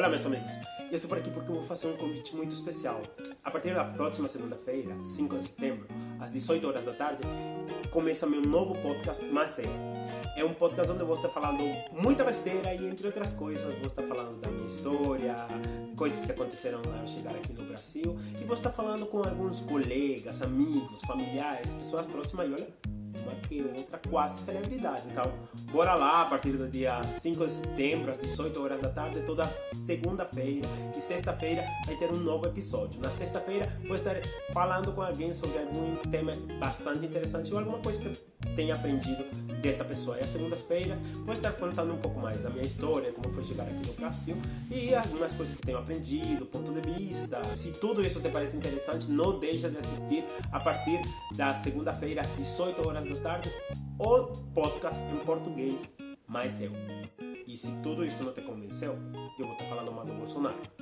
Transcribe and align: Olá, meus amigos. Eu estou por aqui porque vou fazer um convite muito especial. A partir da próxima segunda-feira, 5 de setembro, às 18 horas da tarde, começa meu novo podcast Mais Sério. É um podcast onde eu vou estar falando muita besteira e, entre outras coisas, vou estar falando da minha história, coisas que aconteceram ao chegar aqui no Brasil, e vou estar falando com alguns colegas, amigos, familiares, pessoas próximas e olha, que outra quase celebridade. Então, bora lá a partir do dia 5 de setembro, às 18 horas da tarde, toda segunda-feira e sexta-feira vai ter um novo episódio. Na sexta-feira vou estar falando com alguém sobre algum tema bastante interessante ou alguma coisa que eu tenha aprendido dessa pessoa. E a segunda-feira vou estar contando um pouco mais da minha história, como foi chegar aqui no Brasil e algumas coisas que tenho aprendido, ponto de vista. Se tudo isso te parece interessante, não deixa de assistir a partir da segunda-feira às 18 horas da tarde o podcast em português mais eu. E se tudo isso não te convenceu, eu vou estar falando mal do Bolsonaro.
Olá, 0.00 0.08
meus 0.08 0.24
amigos. 0.24 0.50
Eu 0.90 0.96
estou 0.96 1.10
por 1.10 1.18
aqui 1.18 1.30
porque 1.30 1.52
vou 1.52 1.62
fazer 1.62 1.86
um 1.86 1.94
convite 1.94 2.34
muito 2.34 2.54
especial. 2.54 3.02
A 3.44 3.50
partir 3.50 3.74
da 3.74 3.84
próxima 3.84 4.26
segunda-feira, 4.28 4.96
5 5.04 5.36
de 5.36 5.44
setembro, 5.44 5.86
às 6.18 6.32
18 6.32 6.66
horas 6.66 6.84
da 6.86 6.94
tarde, 6.94 7.20
começa 7.90 8.26
meu 8.26 8.40
novo 8.40 8.74
podcast 8.80 9.22
Mais 9.26 9.50
Sério. 9.50 9.70
É 10.34 10.42
um 10.42 10.54
podcast 10.54 10.90
onde 10.90 11.02
eu 11.02 11.06
vou 11.06 11.16
estar 11.16 11.28
falando 11.28 11.62
muita 11.92 12.24
besteira 12.24 12.72
e, 12.72 12.86
entre 12.88 13.08
outras 13.08 13.34
coisas, 13.34 13.74
vou 13.74 13.88
estar 13.88 14.02
falando 14.04 14.40
da 14.40 14.50
minha 14.50 14.66
história, 14.66 15.36
coisas 15.94 16.24
que 16.24 16.32
aconteceram 16.32 16.80
ao 16.98 17.06
chegar 17.06 17.36
aqui 17.36 17.52
no 17.52 17.66
Brasil, 17.66 18.16
e 18.40 18.44
vou 18.44 18.54
estar 18.54 18.70
falando 18.70 19.04
com 19.04 19.18
alguns 19.18 19.64
colegas, 19.64 20.40
amigos, 20.40 21.02
familiares, 21.02 21.74
pessoas 21.74 22.06
próximas 22.06 22.48
e 22.48 22.52
olha, 22.54 22.68
que 23.48 23.62
outra 23.62 24.00
quase 24.08 24.42
celebridade. 24.42 25.02
Então, 25.10 25.24
bora 25.72 25.94
lá 25.94 26.22
a 26.22 26.24
partir 26.26 26.52
do 26.52 26.68
dia 26.68 27.02
5 27.02 27.44
de 27.44 27.52
setembro, 27.52 28.12
às 28.12 28.18
18 28.18 28.62
horas 28.62 28.80
da 28.80 28.88
tarde, 28.88 29.22
toda 29.22 29.46
segunda-feira 29.46 30.68
e 30.96 31.00
sexta-feira 31.00 31.64
vai 31.86 31.96
ter 31.96 32.10
um 32.10 32.18
novo 32.18 32.46
episódio. 32.46 33.00
Na 33.00 33.10
sexta-feira 33.10 33.68
vou 33.86 33.96
estar 33.96 34.16
falando 34.52 34.92
com 34.92 35.02
alguém 35.02 35.32
sobre 35.34 35.58
algum 35.58 35.96
tema 36.10 36.32
bastante 36.58 37.04
interessante 37.04 37.52
ou 37.52 37.58
alguma 37.58 37.78
coisa 37.78 38.00
que 38.00 38.06
eu 38.06 38.54
tenha 38.54 38.74
aprendido 38.74 39.24
dessa 39.60 39.84
pessoa. 39.84 40.18
E 40.18 40.20
a 40.20 40.26
segunda-feira 40.26 40.98
vou 41.24 41.34
estar 41.34 41.52
contando 41.52 41.92
um 41.92 41.98
pouco 41.98 42.20
mais 42.20 42.40
da 42.42 42.50
minha 42.50 42.64
história, 42.64 43.12
como 43.12 43.34
foi 43.34 43.44
chegar 43.44 43.64
aqui 43.64 43.86
no 43.86 43.92
Brasil 43.94 44.36
e 44.70 44.94
algumas 44.94 45.32
coisas 45.32 45.56
que 45.56 45.62
tenho 45.62 45.78
aprendido, 45.78 46.46
ponto 46.46 46.72
de 46.72 46.80
vista. 46.80 47.42
Se 47.56 47.72
tudo 47.72 48.02
isso 48.02 48.20
te 48.20 48.28
parece 48.28 48.56
interessante, 48.56 49.10
não 49.10 49.38
deixa 49.38 49.68
de 49.68 49.78
assistir 49.78 50.24
a 50.52 50.60
partir 50.60 51.00
da 51.36 51.54
segunda-feira 51.54 52.22
às 52.22 52.30
18 52.36 52.88
horas 53.00 53.18
da 53.18 53.22
tarde 53.22 53.50
o 53.98 54.26
podcast 54.52 55.02
em 55.04 55.24
português 55.24 55.96
mais 56.26 56.60
eu. 56.60 56.72
E 57.46 57.56
se 57.56 57.72
tudo 57.82 58.04
isso 58.04 58.22
não 58.22 58.32
te 58.32 58.42
convenceu, 58.42 58.96
eu 59.38 59.46
vou 59.46 59.52
estar 59.52 59.64
falando 59.66 59.90
mal 59.90 60.04
do 60.04 60.12
Bolsonaro. 60.12 60.79